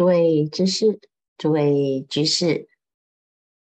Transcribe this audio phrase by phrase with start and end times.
[0.00, 0.98] 诸位知识，
[1.36, 2.70] 诸位居士，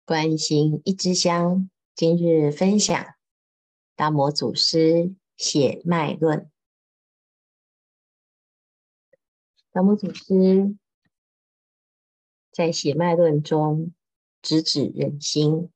[0.06, 3.14] 关心一支香，今日分享
[3.94, 6.52] 达摩祖师血脉论。
[9.72, 10.76] 达摩祖师
[12.50, 13.94] 在血脉论中
[14.42, 15.72] 直指人心，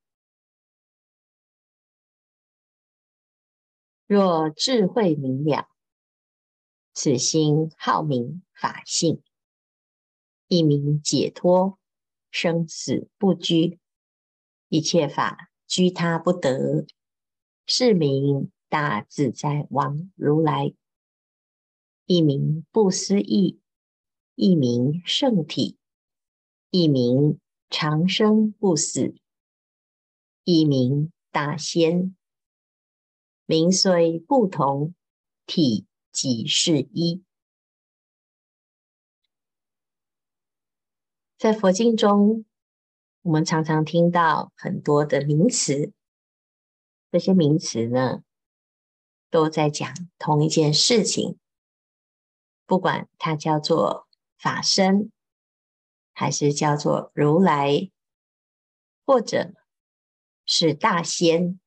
[4.07, 5.69] 若智慧明了，
[6.95, 9.21] 此心号名法性。
[10.49, 11.77] 一名解脱，
[12.31, 13.79] 生死不拘，
[14.67, 16.87] 一切法拘他不得，
[17.67, 20.73] 是名大自在王如来。
[22.05, 23.59] 一名不思议，
[24.33, 25.77] 一名圣体，
[26.71, 27.39] 一名
[27.69, 29.13] 长生不死，
[30.43, 32.15] 一名大仙。
[33.45, 34.95] 名虽不同，
[35.45, 37.23] 体即是一。
[41.39, 42.43] 在佛经中，
[43.21, 45.93] 我们常常听到很多的名词，
[47.09, 48.23] 这些名词呢，
[49.29, 51.39] 都在讲同一件事情。
[52.65, 54.05] 不管它叫做
[54.37, 55.13] 法身，
[56.11, 57.89] 还是叫做如来，
[59.05, 59.53] 或者
[60.45, 61.57] 是大仙，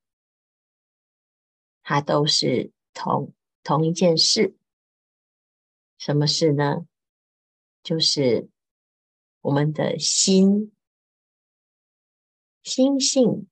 [1.83, 3.33] 它都是同
[3.63, 4.55] 同一件事。
[5.97, 6.87] 什么事呢？
[7.83, 8.51] 就是。
[9.43, 10.73] 我们的心
[12.63, 13.49] 心性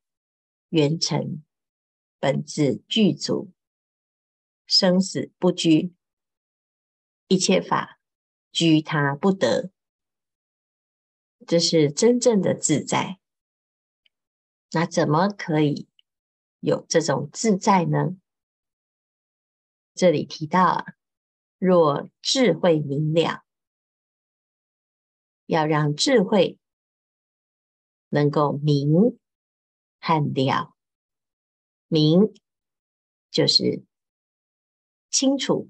[0.69, 1.42] 圆成，
[2.20, 3.52] 本自具足，
[4.66, 5.92] 生死不拘，
[7.27, 7.98] 一切法
[8.52, 9.72] 拘他不得，
[11.44, 13.18] 这是真正的自在。
[14.70, 15.88] 那怎么可以
[16.61, 18.16] 有这种自在呢？
[19.92, 20.86] 这里提到，
[21.58, 23.44] 若智慧明了。
[25.51, 26.59] 要让智慧
[28.09, 29.19] 能够明
[29.98, 30.73] 和了，
[31.89, 32.33] 明
[33.33, 33.83] 就是
[35.11, 35.69] 清楚、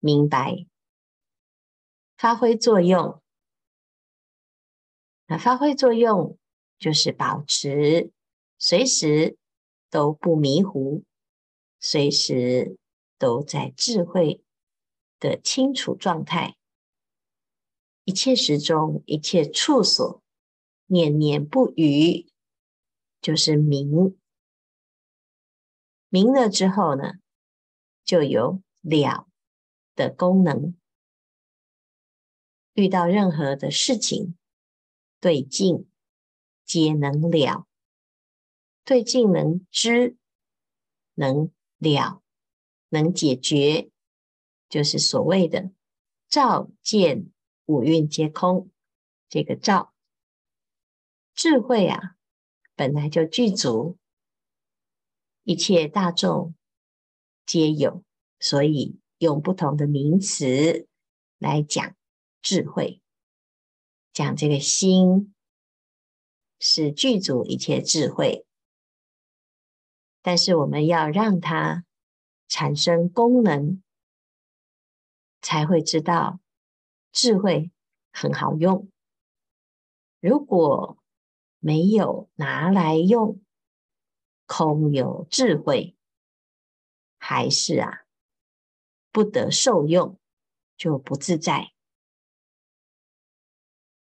[0.00, 0.66] 明白，
[2.16, 3.22] 发挥作用。
[5.26, 6.36] 那发挥作用
[6.80, 8.10] 就是保持
[8.58, 9.38] 随时
[9.88, 11.04] 都不迷糊，
[11.78, 12.76] 随时
[13.18, 14.42] 都在智慧
[15.20, 16.56] 的清楚状态。
[18.10, 20.20] 一切时中，一切处所，
[20.86, 22.26] 念念不渝，
[23.22, 24.18] 就是明。
[26.08, 27.20] 明了之后呢，
[28.04, 29.28] 就有了
[29.94, 30.74] 的功能。
[32.72, 34.36] 遇到任何的事情，
[35.20, 35.88] 对境
[36.64, 37.68] 皆能了，
[38.84, 40.16] 对境能知，
[41.14, 42.20] 能了，
[42.88, 43.88] 能解决，
[44.68, 45.70] 就是所谓的
[46.28, 47.30] 照见。
[47.70, 48.68] 五蕴皆空，
[49.28, 49.94] 这个照
[51.34, 52.16] 智慧啊，
[52.74, 53.96] 本来就具足，
[55.44, 56.56] 一切大众
[57.46, 58.02] 皆有，
[58.40, 60.88] 所以用不同的名词
[61.38, 61.94] 来讲
[62.42, 63.00] 智慧，
[64.12, 65.32] 讲这个心
[66.58, 68.44] 是具足一切智慧，
[70.22, 71.84] 但是我们要让它
[72.48, 73.80] 产生功能，
[75.40, 76.40] 才会知道。
[77.12, 77.70] 智慧
[78.12, 78.88] 很好用，
[80.20, 80.98] 如果
[81.58, 83.40] 没有拿来用，
[84.46, 85.96] 空有智慧，
[87.18, 88.04] 还是啊
[89.12, 90.18] 不得受用，
[90.76, 91.72] 就不自在。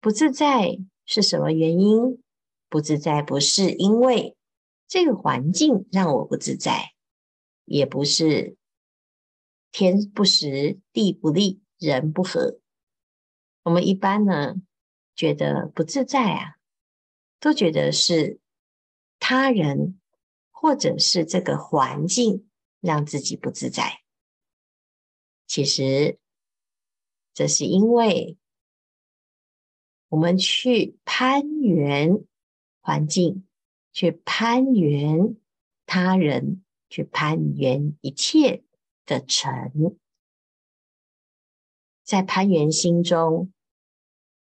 [0.00, 2.22] 不自在是什么原因？
[2.68, 4.36] 不自在不是因为
[4.88, 6.94] 这个环境让我不自在，
[7.66, 8.56] 也不是
[9.70, 12.61] 天不时、地不利、人不和。
[13.62, 14.56] 我们一般呢，
[15.14, 16.56] 觉得不自在啊，
[17.38, 18.40] 都觉得是
[19.18, 20.00] 他人
[20.50, 22.48] 或者是这个环境
[22.80, 24.02] 让自己不自在。
[25.46, 26.18] 其实
[27.34, 28.36] 这是因为
[30.08, 32.24] 我们去攀援
[32.80, 33.46] 环境，
[33.92, 35.36] 去攀援
[35.86, 38.64] 他人，去攀援一切
[39.06, 39.96] 的尘。
[42.02, 43.51] 在攀援心中，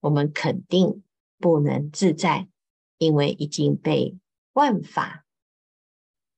[0.01, 1.03] 我们肯定
[1.37, 2.49] 不能自在，
[2.97, 4.17] 因为已经被
[4.51, 5.25] 万法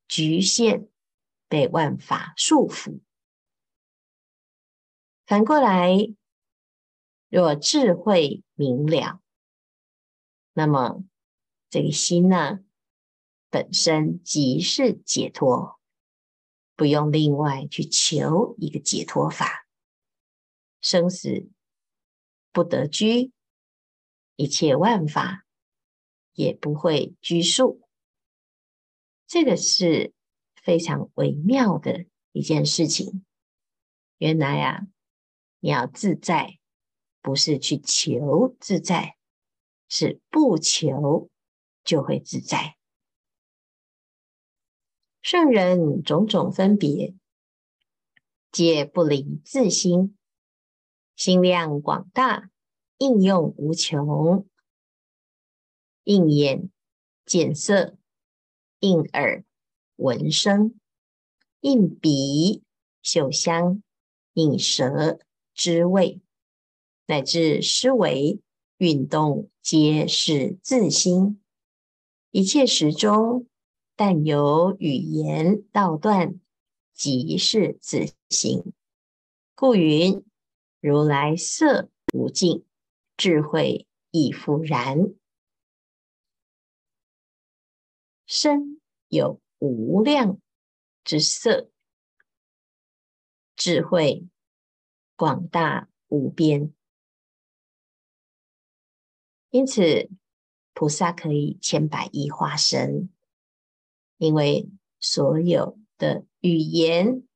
[0.08, 0.88] 局限，
[1.48, 3.00] 被万法束缚。
[5.26, 6.14] 反过来，
[7.30, 9.22] 若智慧明了，
[10.52, 11.04] 那么
[11.70, 12.60] 这个心呢，
[13.50, 15.80] 本身即是解脱，
[16.76, 19.66] 不用另外去求一个解脱法。
[20.82, 21.50] 生死
[22.52, 23.32] 不得居，
[24.36, 25.46] 一切万法
[26.34, 27.82] 也不会拘束。
[29.28, 30.14] 这个是
[30.56, 33.26] 非常微妙的一件事情。
[34.18, 34.88] 原来啊，
[35.60, 36.60] 你要自在，
[37.22, 39.18] 不是去求自在，
[39.88, 41.30] 是不求
[41.84, 42.78] 就会自在。
[45.22, 47.16] 圣人种种分别，
[48.52, 50.18] 皆不离自心，
[51.16, 52.50] 心量广大，
[52.98, 54.48] 应用无穷，
[56.04, 56.70] 应眼
[57.26, 57.98] 见色，
[58.80, 59.44] 应耳
[59.96, 60.80] 闻声，
[61.62, 62.64] 应鼻
[63.02, 63.84] 嗅香，
[64.34, 65.20] 应舌
[65.54, 66.22] 知味，
[67.08, 68.40] 乃至思维
[68.78, 71.42] 运动，皆是自心。
[72.32, 73.48] 一切时中，
[73.96, 76.40] 但有语言道断，
[76.94, 78.74] 即是自心。
[79.56, 80.24] 故云：
[80.80, 82.66] 如来色无尽，
[83.16, 85.14] 智慧亦复然。
[88.26, 90.40] 身有无量
[91.04, 91.70] 之色，
[93.56, 94.28] 智慧
[95.16, 96.74] 广大无边。
[99.52, 100.10] 因此，
[100.74, 103.10] 菩萨可以千百亿化身。
[104.18, 104.70] 因为
[105.00, 107.28] 所有的语言、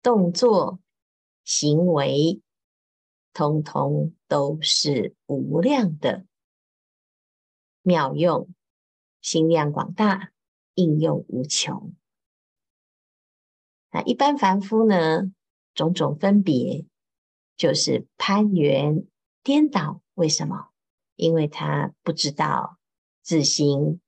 [0.00, 0.80] 动作、
[1.44, 2.40] 行为，
[3.32, 6.26] 通通都是无量的
[7.82, 8.48] 妙用，
[9.20, 10.32] 心量广大，
[10.74, 11.94] 应用无穷。
[13.90, 15.32] 那一般凡夫呢，
[15.74, 16.86] 种种分别，
[17.56, 19.06] 就是攀缘
[19.42, 20.02] 颠倒。
[20.14, 20.70] 为什么？
[21.16, 22.78] 因为他不知道
[23.22, 24.00] 自心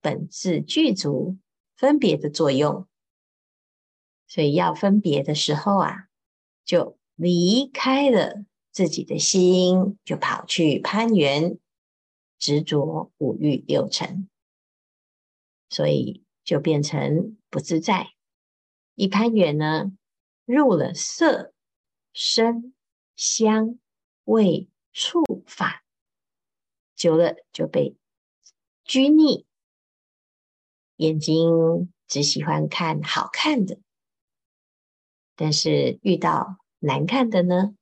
[0.00, 1.38] 本自具足。
[1.76, 2.86] 分别的作用，
[4.26, 6.08] 所以要分别的时候啊，
[6.62, 11.58] 就离开了自己的心，就跑去攀缘、
[12.38, 14.30] 执着五欲六尘，
[15.68, 18.14] 所以就变成不自在。
[18.94, 19.92] 一攀缘呢，
[20.46, 21.52] 入了色、
[22.14, 22.72] 声、
[23.14, 23.78] 香、
[24.24, 25.84] 味、触、法，
[26.96, 27.96] 久了就被
[28.82, 29.44] 拘泥。
[30.96, 33.78] 眼睛只喜欢看好看的，
[35.36, 37.74] 但是遇到难看的呢，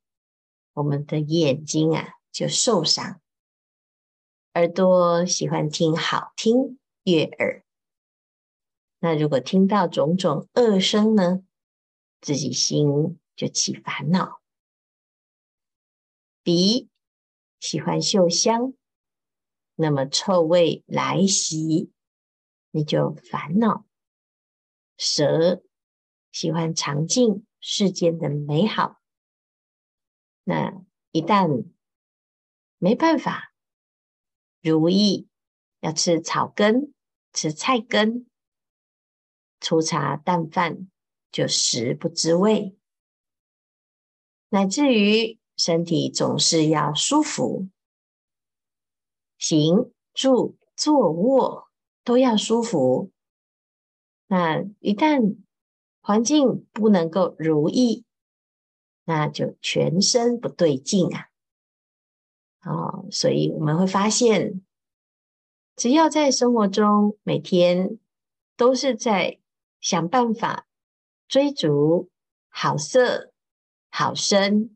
[0.75, 3.21] 我们的眼睛啊就受伤。
[4.55, 7.65] 耳朵喜欢听好听悦耳，
[8.99, 11.45] 那如果听到种种恶声呢，
[12.21, 14.41] 自己心就起烦恼。
[16.43, 16.89] 鼻
[17.61, 18.75] 喜欢嗅香，
[19.77, 21.93] 那么臭味来袭。
[22.71, 23.87] 你就烦恼，
[24.99, 25.63] 舌
[26.31, 29.01] 喜欢尝尽世间的美好，
[30.45, 31.67] 那一旦
[32.79, 33.53] 没办法
[34.61, 35.29] 如意，
[35.81, 36.93] 要吃草根、
[37.33, 38.27] 吃菜根、
[39.61, 40.91] 粗茶淡饭，
[41.31, 42.77] 就食不知味，
[44.49, 47.69] 乃至于身体总是要舒服，
[49.39, 51.69] 行住坐卧。
[52.05, 53.13] 都要舒服。
[54.29, 55.37] 那一旦
[56.09, 58.07] 环境不能够如意，
[59.05, 61.29] 那就全身不对劲啊！
[62.65, 64.65] 哦，所以我们会发现，
[65.77, 67.99] 只要在生活中每天
[68.57, 69.39] 都是在
[69.83, 70.67] 想办法
[71.29, 72.09] 追逐
[72.49, 73.31] 好色、
[73.91, 74.75] 好身，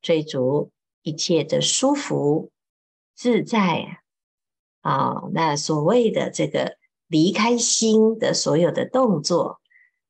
[0.00, 0.72] 追逐
[1.02, 2.50] 一切的舒服
[3.14, 4.00] 自在
[4.80, 5.20] 啊。
[5.24, 9.60] 哦，那所谓的这个离开心的所有的动作，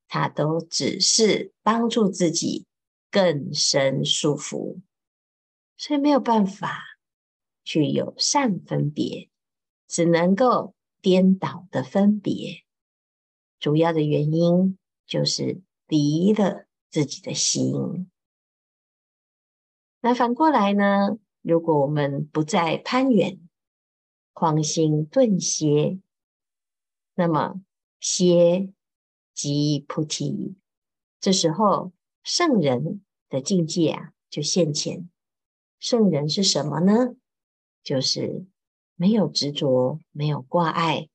[0.09, 2.67] 它都只是帮助自己
[3.11, 4.81] 更深束缚，
[5.77, 6.83] 所以没有办法
[7.65, 9.31] 去有善分别，
[9.89, 12.65] 只能够颠倒的分别。
[13.59, 18.11] 主要的原因就是离了自己的心。
[20.01, 21.19] 那反过来呢？
[21.41, 23.41] 如果我们不再攀缘。
[24.37, 26.01] 狂心顿歇，
[27.15, 27.61] 那么
[28.01, 28.74] 歇
[29.35, 30.55] 即菩提。
[31.21, 35.11] 这时候圣人的境界啊，就现前。
[35.79, 37.17] 圣人是什么呢？
[37.83, 38.47] 就是
[38.95, 41.09] 没有执着，没有挂碍，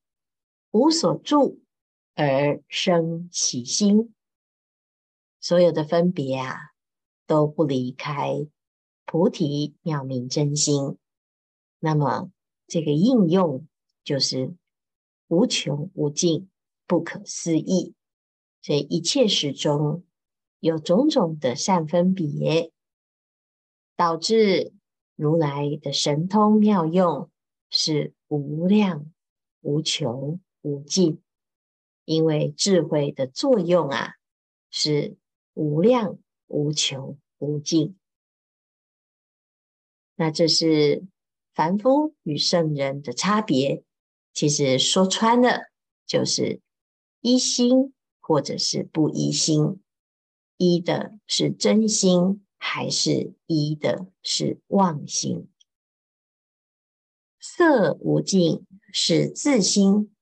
[0.70, 1.60] 无所住
[2.14, 4.14] 而生其心。
[5.40, 6.56] 所有的分别啊，
[7.26, 8.46] 都不离开
[9.04, 10.96] 菩提妙明真心。
[11.78, 12.30] 那么。
[12.72, 13.66] 这个应用
[14.04, 14.54] 就是
[15.26, 16.48] 无穷无尽、
[16.86, 17.96] 不可思议，
[18.62, 20.04] 所以一切时中
[20.58, 22.72] 有种种的善分别，
[23.96, 24.72] 导致
[25.16, 27.30] 如来的神通妙用
[27.70, 29.12] 是无量
[29.60, 31.22] 无穷无尽，
[32.04, 34.14] 因为智慧的作用啊
[34.70, 35.16] 是
[35.54, 37.96] 无量无穷无尽。
[40.16, 41.06] 那这是
[41.54, 43.82] 凡夫与圣人的差别，
[44.34, 45.70] 其实说穿了
[46.04, 46.60] 就是
[47.22, 47.94] 一心
[48.30, 49.80] 或者是不依心，
[50.56, 55.48] 依的是真心还是依的是妄心。
[57.40, 60.14] 色无尽是自心，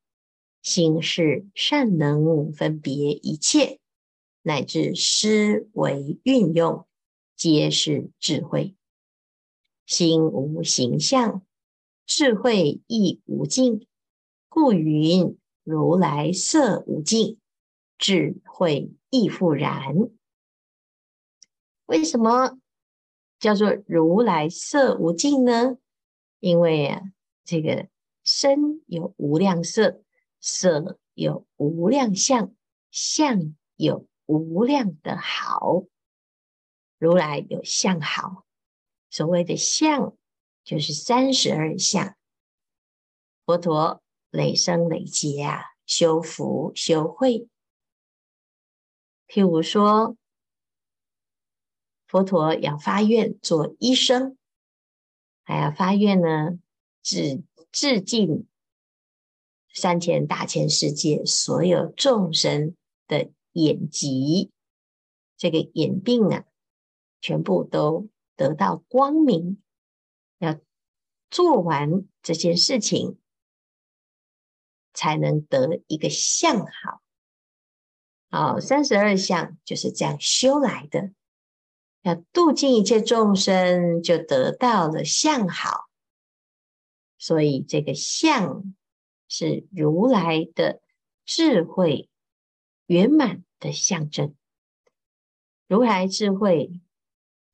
[0.62, 3.78] 心是善能分别一切，
[4.40, 6.86] 乃至思维运用，
[7.36, 8.74] 皆是智慧。
[9.84, 11.42] 心无形象，
[12.06, 13.86] 智慧亦无尽，
[14.48, 17.38] 故云如来色无尽，
[17.98, 19.94] 智慧亦复然。
[21.86, 22.58] 为什么
[23.38, 25.76] 叫做如来色无尽呢？
[26.38, 27.02] 因为啊，
[27.44, 27.88] 这个
[28.22, 30.02] 身有无量色，
[30.40, 32.54] 色有无量相，
[32.90, 35.84] 相有无量的好，
[36.98, 38.44] 如来有相好。
[39.10, 40.16] 所谓的相，
[40.62, 42.14] 就是三十二相。
[43.46, 47.48] 佛陀累生累劫啊，修福修慧。
[49.28, 50.16] 譬如说，
[52.06, 54.36] 佛陀要发愿做医生，
[55.44, 56.58] 还要发愿呢，
[57.02, 58.48] 治治尽
[59.72, 62.74] 三千大千世界所有众生
[63.06, 64.50] 的眼疾，
[65.36, 66.44] 这个眼病啊，
[67.20, 68.08] 全部都。
[68.38, 69.60] 得到光明，
[70.38, 70.60] 要
[71.28, 73.18] 做完这件事情，
[74.94, 77.02] 才能得一个相好。
[78.30, 81.12] 好，三十二相就是这样修来的。
[82.02, 85.88] 要度尽一切众生，就得到了相好。
[87.18, 88.74] 所以这个相
[89.28, 90.80] 是如来的
[91.24, 92.08] 智慧
[92.86, 94.34] 圆满的象征。
[95.66, 96.80] 如来智慧。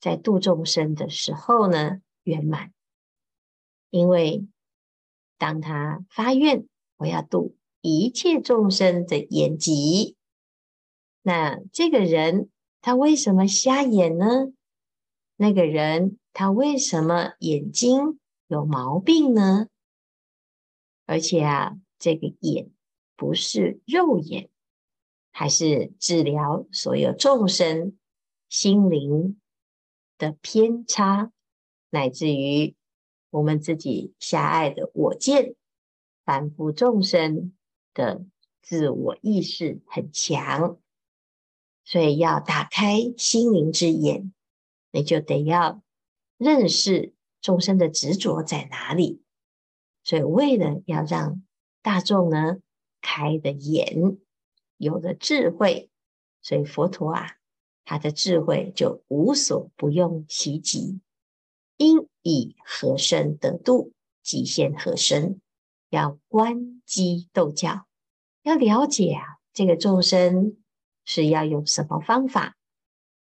[0.00, 2.74] 在度众生的时候呢，圆满。
[3.88, 4.46] 因为
[5.38, 10.14] 当他发愿，我要度一切众生的眼疾，
[11.26, 12.50] 那这个人
[12.82, 14.52] 他为什么瞎眼呢？
[15.36, 19.68] 那个人他为什么眼睛有毛病呢？
[21.06, 22.70] 而且啊，这个眼
[23.16, 24.50] 不是肉眼，
[25.32, 27.96] 还是治疗所有众生
[28.48, 29.40] 心灵。
[30.16, 31.32] 的偏差，
[31.90, 32.76] 乃至于
[33.30, 35.56] 我们自己狭隘的我见，
[36.24, 37.52] 凡夫众生
[37.92, 38.24] 的
[38.62, 40.78] 自我意识很强，
[41.84, 44.32] 所以要打开心灵之眼，
[44.90, 45.82] 你就得要
[46.38, 49.22] 认识众生的执着在哪里。
[50.02, 51.42] 所以，为了要让
[51.82, 52.58] 大众呢
[53.00, 54.18] 开的眼，
[54.76, 55.90] 有了智慧，
[56.42, 57.36] 所以佛陀啊。
[57.86, 61.00] 他的智慧就无所不用其极，
[61.76, 65.38] 应以何身得度，即现何身。
[65.90, 67.86] 要观机斗教，
[68.42, 70.56] 要了解啊，这个众生
[71.04, 72.56] 是要用什么方法，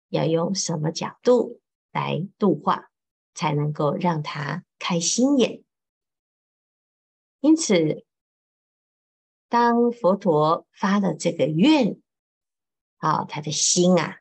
[0.10, 2.90] 要用什么角度来度化，
[3.34, 5.64] 才能够让他开心眼。
[7.40, 8.06] 因此，
[9.48, 12.00] 当佛陀发了这个愿，
[12.98, 14.18] 啊，他的心啊。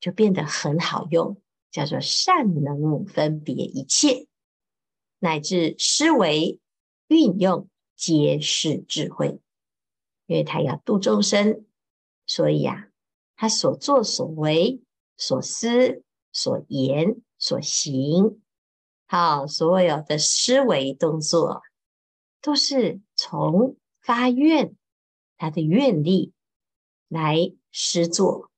[0.00, 1.40] 就变得很好用，
[1.70, 4.26] 叫做善能分别一切，
[5.18, 6.60] 乃至思维
[7.06, 9.40] 运用，皆是智慧。
[10.26, 11.64] 因为他要度众生，
[12.26, 12.88] 所以呀、啊，
[13.36, 14.82] 他所作所为、
[15.16, 16.02] 所思
[16.32, 18.40] 所言所行，
[19.06, 21.62] 好，所有的思维动作，
[22.40, 24.74] 都是从发愿
[25.36, 26.32] 他的愿力
[27.08, 28.50] 来施作。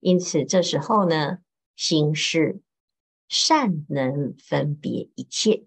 [0.00, 1.38] 因此，这时候呢，
[1.76, 2.60] 心是
[3.26, 5.64] 善能分别一切。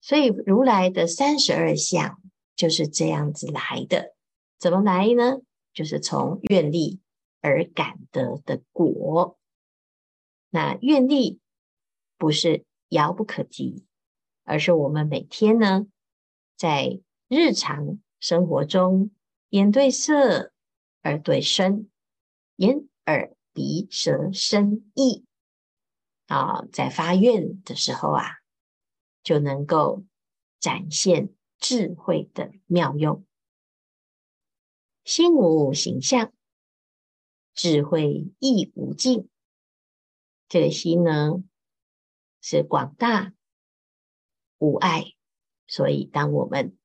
[0.00, 2.20] 所以，如来的三十二相
[2.60, 4.14] 就是这样子来的。
[4.58, 5.40] 怎么来呢？
[5.72, 7.00] 就是从愿力
[7.40, 9.38] 而感得的果。
[10.50, 11.40] 那愿力
[12.18, 13.86] 不是遥不可及，
[14.44, 15.86] 而是我们每天呢，
[16.54, 19.10] 在日常生活中，
[19.48, 20.52] 眼对色。
[21.02, 21.88] 耳对声，
[22.56, 25.24] 眼耳鼻舌身意，
[26.26, 28.40] 啊，在发愿的时候啊，
[29.22, 30.04] 就能够
[30.58, 33.24] 展现智慧的妙用。
[35.04, 36.32] 心无形象，
[37.54, 39.28] 智慧亦无尽。
[40.48, 41.44] 这个心呢
[42.40, 43.32] 是广大
[44.58, 45.14] 无碍，
[45.66, 46.76] 所以当我们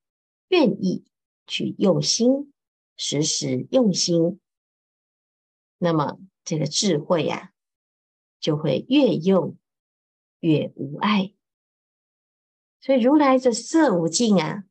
[0.50, 1.06] 愿意
[1.48, 2.54] 去用心，
[2.96, 4.40] 时时用心，
[5.78, 7.54] 那么这个智慧呀、啊，
[8.40, 9.58] 就会越用
[10.40, 11.34] 越无碍。
[12.86, 14.64] 所以如来的色无尽啊，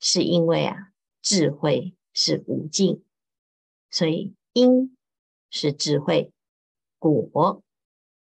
[0.00, 3.04] 是因为啊，智慧是无尽，
[3.90, 4.96] 所以因
[5.50, 6.32] 是智慧，
[6.98, 7.62] 果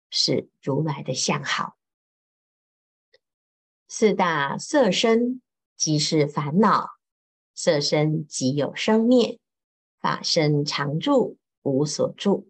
[0.10, 1.77] 是如来的相好。
[3.88, 5.42] 四大色身
[5.77, 6.89] 即是烦恼，
[7.54, 9.39] 色身即有生灭，
[10.01, 12.50] 法身常住，无所住。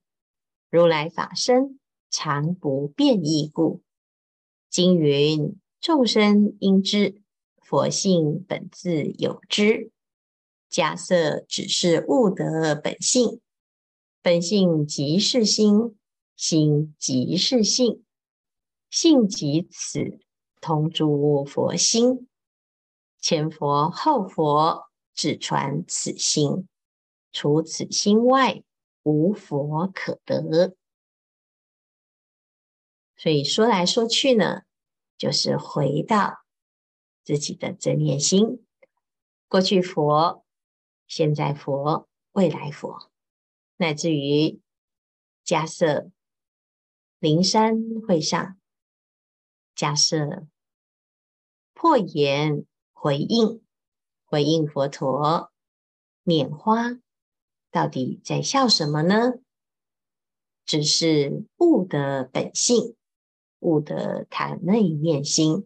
[0.71, 3.83] 如来法身常不变异故。
[4.71, 5.61] 经云。
[5.85, 7.21] 众生应知，
[7.61, 9.91] 佛性本自有之。
[10.67, 13.39] 假设只是悟得本性，
[14.23, 15.95] 本性即是心，
[16.35, 18.03] 心即是性，
[18.89, 20.17] 性即此，
[20.59, 22.27] 同诸佛心。
[23.19, 26.67] 前佛后佛，只传此心，
[27.31, 28.63] 除此心外，
[29.03, 30.75] 无佛可得。
[33.15, 34.63] 所以说来说去呢，
[35.17, 36.45] 就是回到
[37.23, 38.65] 自己的真念心，
[39.47, 40.45] 过去佛、
[41.07, 43.11] 现在佛、未来佛，
[43.77, 44.59] 乃至于
[45.45, 46.11] 迦叶
[47.19, 47.75] 灵山
[48.07, 48.59] 会上，
[49.75, 50.47] 迦叶
[51.73, 53.63] 破颜回应，
[54.25, 55.51] 回应佛陀
[56.23, 56.99] 拈花，
[57.71, 59.33] 到底在笑什么呢？
[60.65, 62.95] 只是悟的本性。
[63.65, 65.65] 悟得他那念心，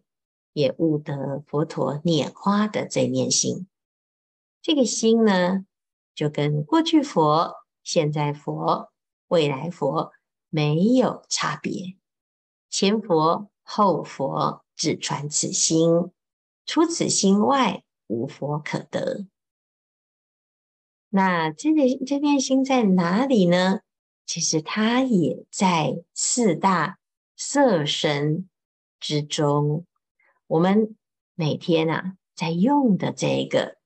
[0.54, 3.68] 也悟得佛陀拈花的这念心。
[4.62, 5.66] 这个心呢，
[6.14, 8.90] 就跟过去佛、现在佛、
[9.28, 10.12] 未来佛
[10.48, 11.98] 没有差别。
[12.70, 16.10] 前佛后佛只传此心，
[16.64, 19.26] 除此心外，无佛可得。
[21.10, 23.80] 那这个这念心在哪里呢？
[24.24, 26.99] 其实它也在四大。
[27.42, 28.50] 色身
[28.98, 29.86] 之中，
[30.46, 30.94] 我们
[31.34, 33.78] 每天啊在用的这个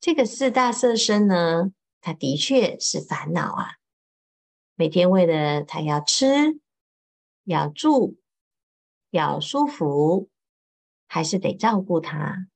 [0.00, 3.74] 这个四大色身呢，它的确是烦恼啊。
[4.76, 6.58] 每天为了它要吃、
[7.44, 8.18] 要住、
[9.10, 10.30] 要舒服，
[11.06, 12.48] 还是得照顾它。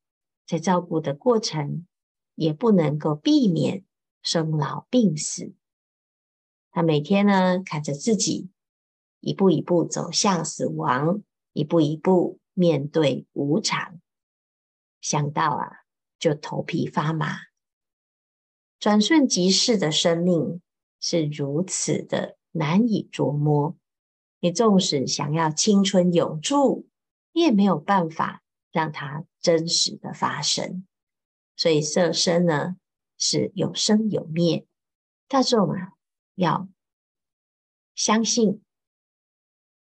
[0.46, 1.86] 在照顾的过程，
[2.34, 3.84] 也不能够避免
[4.22, 5.52] 生老病死。
[6.70, 8.48] 他每天呢看着自己。
[9.24, 11.22] 一步一步走向死亡，
[11.54, 13.98] 一步一步面对无常，
[15.00, 15.84] 想到啊，
[16.18, 17.38] 就头皮发麻。
[18.78, 20.60] 转瞬即逝的生命
[21.00, 23.74] 是如此的难以捉摸。
[24.40, 26.86] 你纵使想要青春永驻，
[27.32, 30.86] 你也没有办法让它真实的发生。
[31.56, 32.76] 所以色身呢，
[33.16, 34.66] 是有生有灭。
[35.28, 35.94] 大众啊，
[36.34, 36.68] 要
[37.94, 38.60] 相信。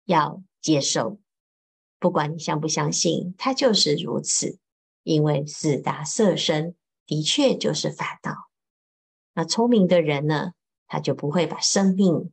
[0.06, 1.20] 要接受，
[2.00, 4.60] 不管你相不相信，它就是如此。
[5.04, 8.50] 因为四大色身的确就是烦恼。
[9.36, 10.54] 那聪明的人呢，
[10.88, 12.32] 他就不会把生命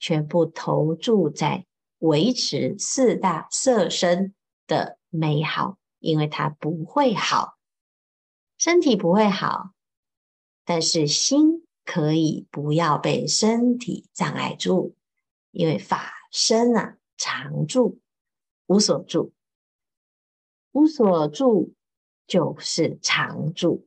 [0.00, 1.64] 全部投注在
[1.98, 4.34] 维持四大色身
[4.66, 7.56] 的美好，因为它不会好，
[8.56, 9.70] 身体不会好，
[10.64, 14.96] 但是心可以不要被身体障碍住，
[15.52, 16.97] 因为法身啊。
[17.18, 18.00] 常住，
[18.66, 19.34] 无所住，
[20.72, 21.74] 无所住
[22.26, 23.86] 就是常住。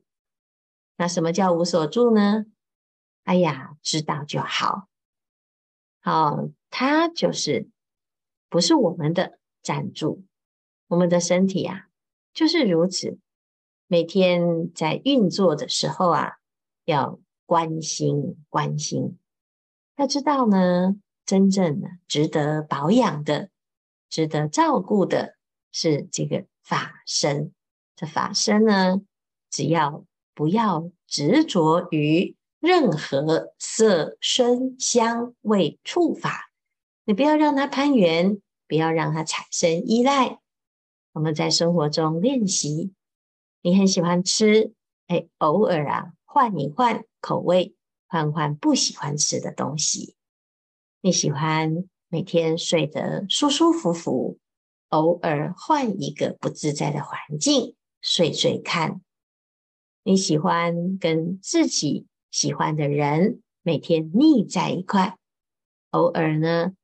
[0.96, 2.44] 那什么叫无所住呢？
[3.24, 4.88] 哎呀，知道就好。
[6.00, 7.68] 好，它就是
[8.48, 10.24] 不是我们的暂住，
[10.88, 11.88] 我们的身体啊，
[12.34, 13.18] 就是如此。
[13.86, 16.38] 每天在运作的时候啊，
[16.84, 19.18] 要关心关心，
[19.96, 20.96] 要知道呢。
[21.24, 23.50] 真正的值得保养的、
[24.08, 25.36] 值得照顾的，
[25.70, 27.52] 是这个法身。
[27.94, 29.02] 这法身呢，
[29.50, 30.04] 只要
[30.34, 36.50] 不要执着于任何色、声、香、味、触法，
[37.04, 40.38] 你不要让它攀缘，不要让它产生依赖。
[41.12, 42.92] 我们在生活中练习，
[43.60, 44.72] 你很喜欢吃，
[45.06, 47.74] 哎，偶尔啊，换一换口味，
[48.06, 50.16] 换换不喜欢吃的东西。
[51.04, 54.38] 你喜欢每天睡得舒舒服服，
[54.90, 59.00] 偶尔换一个不自在的环境睡睡看。
[60.04, 65.18] 你喜欢跟自己喜欢的人每天腻在一块，
[65.90, 66.74] 偶尔呢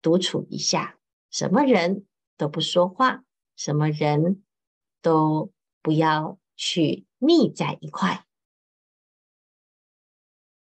[0.00, 0.96] 独处一下，
[1.30, 2.06] 什么人
[2.38, 3.22] 都不说话，
[3.54, 4.42] 什么人
[5.02, 5.52] 都
[5.82, 8.24] 不要去腻在一块。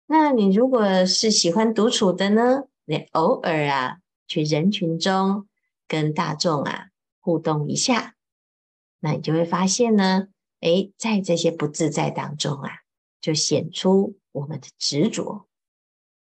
[0.07, 2.63] 那你如果是喜欢独处的呢？
[2.86, 5.48] 你偶尔啊，去人群中
[5.88, 8.15] 跟大众啊互动一下，
[9.00, 10.28] 那你就会发现呢，
[10.62, 12.69] 诶，在这些不自在当中啊，
[13.19, 15.48] 就显出我们的执着。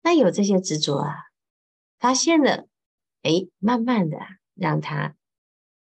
[0.01, 1.13] 那有这些执着啊，
[1.99, 2.67] 发现了，
[3.23, 5.15] 诶，慢慢的啊，让它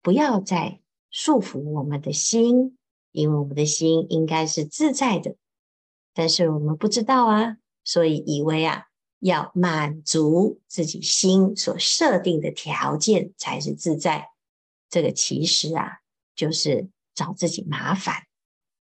[0.03, 2.77] 不要再束缚我们的心，
[3.13, 5.37] 因为我们的心应该是自在的，
[6.13, 7.59] 但是我们不知道啊。
[7.85, 8.87] 所以以为啊，
[9.19, 14.31] 要满足自己心所设定的条件才是自在，
[14.89, 16.01] 这个其实啊，
[16.35, 18.27] 就是找自己麻烦。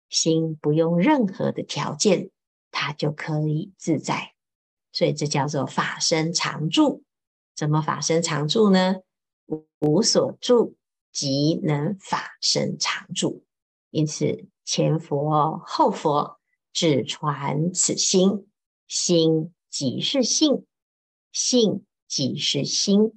[0.09, 2.31] 心不用任何的条件，
[2.71, 4.33] 它就可以自在。
[4.93, 7.05] 所以这叫做法身常住。
[7.55, 8.97] 怎么法身常住呢？
[9.81, 10.77] 无所住，
[11.13, 13.45] 即能法身常住。
[13.91, 16.41] 因此，前佛后佛
[16.73, 18.49] 只传此心。
[18.89, 20.65] 心即是性，
[21.33, 23.13] 性即是心，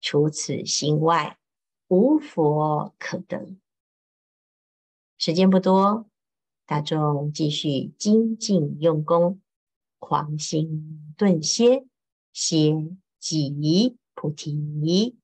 [0.00, 1.38] 除此心外，
[1.86, 3.54] 无佛可得。
[5.16, 6.10] 时间不多，
[6.66, 9.40] 大众继续精进用功，
[10.00, 11.86] 狂心顿歇，
[12.32, 12.74] 歇
[13.20, 15.16] 即菩提。